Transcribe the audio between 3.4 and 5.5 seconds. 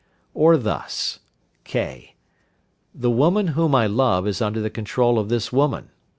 whom I love is under the control of